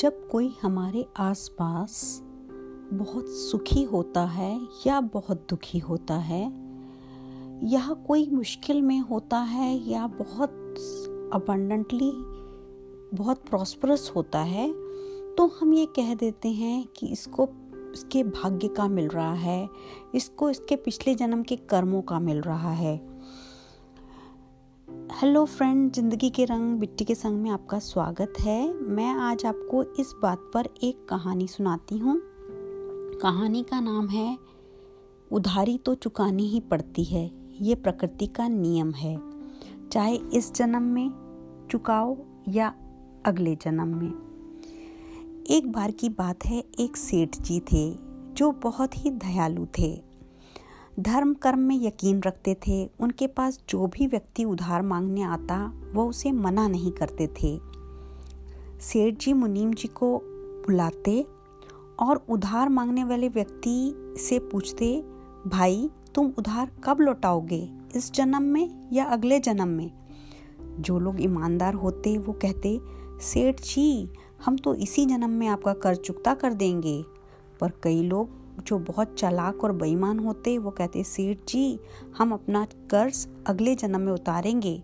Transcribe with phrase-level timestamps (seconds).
[0.00, 2.20] जब कोई हमारे आसपास
[2.92, 6.42] बहुत सुखी होता है या बहुत दुखी होता है,
[7.64, 10.50] या कोई मुश्किल में होता है या बहुत
[11.34, 12.10] अबंडेंटली
[13.16, 14.70] बहुत प्रॉस्परस होता है
[15.36, 17.48] तो हम ये कह देते हैं कि इसको,
[17.94, 19.68] इसके भाग्य का मिल रहा है,
[20.14, 23.09] इसको इसके पिछले जन्म के कर्मों का मिल रहा है।
[25.12, 29.82] हेलो फ्रेंड ज़िंदगी के रंग मिट्टी के संग में आपका स्वागत है। मैं आज आपको
[30.00, 32.14] इस बात पर एक कहानी सुनाती हूँ।
[33.22, 34.38] कहानी का नाम है,
[35.30, 37.30] उधारी तो चुकानी ही पड़ती है,
[37.60, 39.16] ये प्रकृति का नियम है।
[39.92, 42.16] चाहे इस जन्म में चुकाओ
[42.48, 42.74] या
[43.26, 44.12] अगले जन्म में।
[45.50, 47.90] एक बार की बात है, एक सेठ जी थे,
[48.34, 50.09] जो बहुत ही दयालु थे।
[50.98, 56.04] धर्म कर्म में यकीन रखते थे। उनके पास जो भी व्यक्ति उधार मांगने आता वह
[56.04, 57.60] उसे मना नहीं करते थे।
[58.80, 60.18] सेठ जी मुनीम जी को
[60.66, 61.26] बुलाते
[61.98, 65.04] और उधार मांगने वाले व्यक्ति से पूछते,
[65.46, 67.70] भाई, तुम उधार कब लौटाओगे?
[67.96, 69.90] इस जन्म में या अगले जन्म में?
[70.80, 72.80] जो लोग ईमानदार होते, वो कहते
[73.20, 74.08] सेठ जी
[74.44, 77.04] हम तो इसी जन्म में आपका कर्ज चुकता कर देंगे।
[77.60, 81.80] पर कई लोग जो बहुत चालाक और बेईमान होते, वो कहते, सेठ जी,
[82.18, 84.82] हम अपना कर्ज अगले जन्म में उतारेंगे।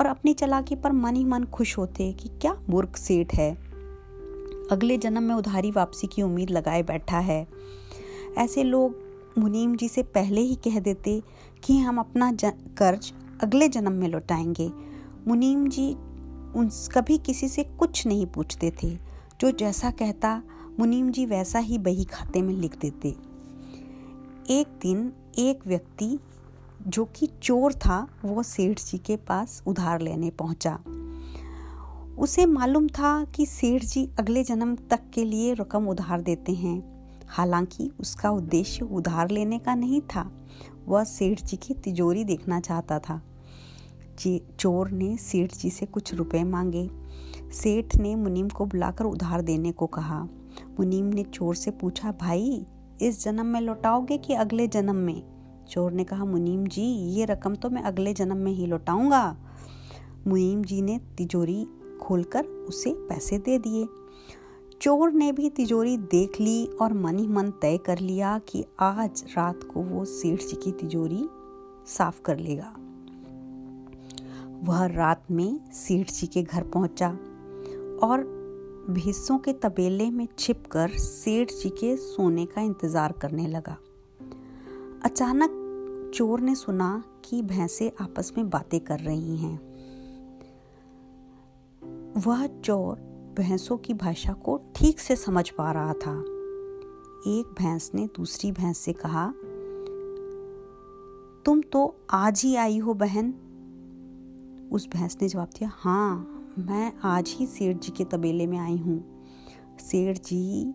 [0.00, 3.54] और अपनी चलाकी पर मन ही मन खुश होते कि क्या मूर्ख सेठ है।
[4.70, 7.48] अगले जन्म में उधारी वापसी की उम्मीद लगाए बैठा है।
[8.38, 8.94] ऐसे लोग
[9.38, 11.22] मुनीम जी से पहले ही कह देते
[11.64, 12.32] कि हम अपना
[12.78, 14.70] कर्ज अगले जन्म में लौटाएँगे।
[15.28, 15.94] मुनीम जी
[16.56, 18.98] उन, कभी किसी से कुछ नहीं पूछते थे।
[19.40, 20.42] जो जैसा कहता
[20.80, 23.08] मुनीम जी वैसा ही बही खाते में लिख देते।
[24.50, 26.18] एक दिन एक व्यक्ति,
[26.88, 30.78] जो कि चोर था, वो सेठ जी के पास उधार लेने पहुँचा।
[32.18, 37.08] उसे मालूम था कि सेठ जी अगले जन्म तक के लिए रकम उधार देते हैं।
[37.28, 40.32] हालाँकि उसका उद्देश्य उधार लेने का नहीं था,
[40.86, 43.22] वह सेठ जी की तिजोरी देखना चाहता था।
[44.58, 46.90] चोर ने सेठ जी से कुछ रुपए मांगे।
[47.52, 50.28] सेठ ने मुनीम को बुलाकर उधार देने को कहा।
[50.78, 52.66] मुनीम ने चोर से पूछा, भाई,
[53.02, 55.22] इस जन्म में लौटाओगे कि अगले जन्म में?
[55.68, 59.36] चोर ने कहा, मुनीम जी, ये रकम तो मैं अगले जन्म में ही लौटाऊँगा।
[60.26, 61.66] मुनीम जी ने तिजोरी
[62.02, 63.86] खोलकर उसे पैसे दे दिए।
[64.80, 69.24] चोर ने भी तिजोरी देख ली और मन ही मन तय कर लिया कि आज
[69.36, 71.28] रात को वो सेठ जी की तिजोरी
[71.86, 72.76] साफ़ कर लेगा।
[74.62, 77.08] वह रात में सेठ जी के घर पहुँचा
[78.02, 78.35] और
[78.90, 83.76] भैंसों के तबेले में छिपकर सेठ जी के सोने का इंतज़ार करने लगा।
[85.04, 89.58] अचानक चोर ने सुना कि भैंसे आपस में बातें कर रही हैं।
[92.16, 92.96] वह चोर
[93.38, 96.20] भैंसों की भाषा को ठीक से समझ पा रहा था।
[97.28, 99.26] एक भैंस ने दूसरी भैंस से कहा,
[101.44, 103.34] तुम तो आज ही आई हो बहन?
[104.72, 108.76] उस भैंस ने जवाब दिया हाँ मैं आज ही सेठ जी के तबेले में आई
[108.76, 109.24] हूँ।
[109.80, 110.74] सेठ जी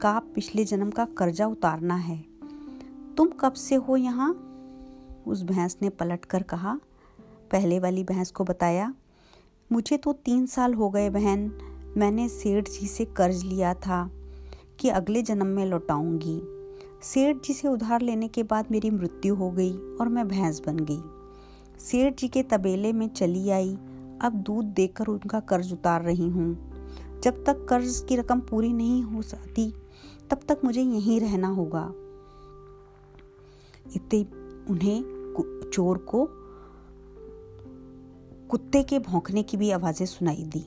[0.00, 2.24] का पिछले जन्म का कर्जा उतारना है।
[3.16, 4.32] तुम कब से हो यहाँ?
[5.26, 6.80] उस भैंस ने पलट कर कहा।
[7.52, 8.94] पहले वाली भैंस को बताया।
[9.72, 11.52] मुझे तो तीन साल हो गए बहन।
[11.96, 14.10] मैंने सेठ जी से कर्ज लिया था
[14.80, 16.40] कि अगले जन्म में लौटाऊँगी।
[17.02, 20.76] सेठ जी से उधार लेने के बाद मेरी मृत्यु हो गई और मैं भैंस बन
[20.76, 21.00] गई।
[21.78, 23.78] सेठ जी के तबेले में चली आई।
[24.22, 26.54] अब दूध देकर उनका कर्ज उतार रही हूँ।
[27.24, 29.70] जब तक कर्ज की रकम पूरी नहीं हो सकती
[30.30, 31.84] तब तक मुझे यहीं रहना होगा।
[33.96, 34.22] इतने
[34.70, 36.26] उन्हें चोर को
[38.50, 40.64] कुत्ते के भौंकने की भी आवाज़ें सुनाई दी।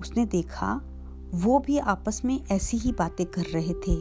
[0.00, 0.80] उसने देखा,
[1.34, 3.96] वो भी आपस में ऐसी ही बातें कर रहे थे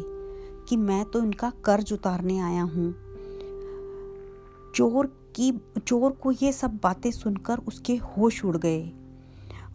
[0.65, 2.91] कि मैं तो इनका कर्ज उतारने आया हूँ।
[4.75, 8.81] चोर कि चोर को ये सब बातें सुनकर उसके होश उड़ गए।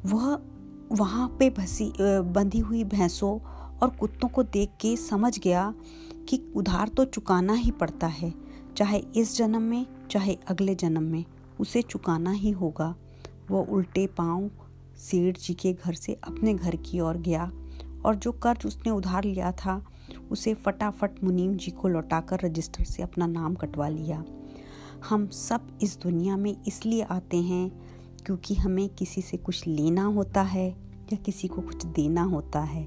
[0.06, 0.38] वह
[0.93, 3.38] वहाँ पे भसी बंधी हुई भैंसों
[3.79, 5.73] और कुत्तों को देख के समझ गया
[6.29, 8.33] कि उधार तो चुकाना ही पड़ता है,
[8.77, 11.25] चाहे इस जन्म में, चाहे अगले जन्म में,
[11.61, 12.94] उसे चुकाना ही होगा।
[13.50, 14.50] वह उल्टे पाँव
[15.00, 17.50] सेठ जी के घर से अपने घर की ओर गया
[18.05, 19.83] और जो कर्ज उसने उधार लिया था,
[20.31, 24.23] उसे फटाफट मुनीम जी को लौटाकर रजिस्टर से अपना नाम कटवा लिया।
[25.05, 27.71] हम सब इस दुनिया में इसलिए आते हैं
[28.27, 30.69] क्योंकि हमें किसी से कुछ लेना होता है
[31.12, 32.87] या किसी को कुछ देना होता है।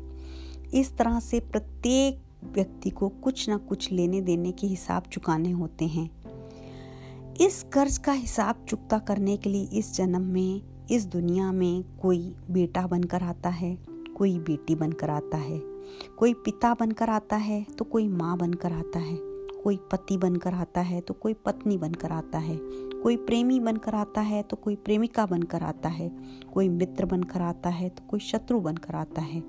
[0.74, 2.22] इस तरह से प्रत्येक
[2.54, 6.10] व्यक्ति को कुछ ना कुछ लेने देने के हिसाब चुकाने होते हैं।
[7.42, 10.62] इस कर्ज का हिसाब चुकता करने के लिए इस जन्म में,
[10.92, 13.78] इस दुनिया में कोई बेटा बनकर आता है,
[14.18, 15.60] कोई बेटी बनकर आता है,
[16.19, 19.31] कोई पिता बनकर आता है तो कोई माँ बनकर आता है।
[19.63, 22.58] कोई पति बनकर आता है तो कोई पत्नी बनकर आता है।
[23.04, 26.10] कोई प्रेमी बनकर आता है तो कोई प्रेमिका बनकर आता है।
[26.54, 29.44] कोई मित्र बनकर आता है तो कोई शत्रु बनकर आता है।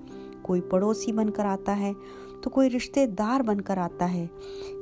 [0.45, 1.95] कोई पड़ोसी बनकर आता है
[2.45, 4.29] तो कोई रिश्तेदार बनकर आता है।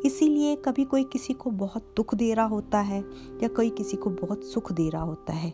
[0.04, 3.00] इसीलिए कभी कोई किसी को बहुत दुख दे रहा होता है,
[3.42, 5.52] या कोई किसी को बहुत सुख दे रहा होता है।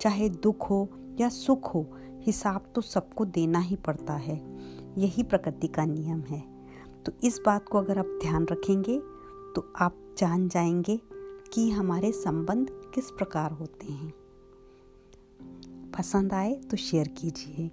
[0.00, 0.88] चाहे दुख हो
[1.20, 1.86] या सुख हो,
[2.22, 4.40] हिसाब तो सबको देना ही पड़ता है।
[4.98, 6.42] यही प्रकृति का नियम है।
[7.06, 9.00] तो इस बात को अगर आप ध्यान रखेंगे
[9.54, 11.00] तो आप जान जाएँगे
[11.52, 14.12] कि हमारे संबंध किस प्रकार होते हैं।
[15.98, 17.70] पसंद आए तो शेयर कीजिए।